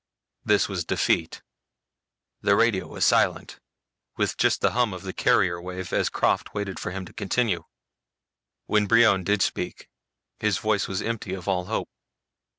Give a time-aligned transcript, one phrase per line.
[0.43, 1.43] This was defeat.
[2.41, 3.59] The radio was silent,
[4.17, 7.65] with just the hum of the carrier wave as Krafft waited for him to continue.
[8.65, 9.89] When Brion did speak
[10.39, 11.91] his voice was empty of all hope.